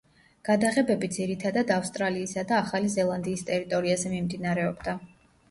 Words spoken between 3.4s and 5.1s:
ტერიტორიაზე მიმდინარეობდა.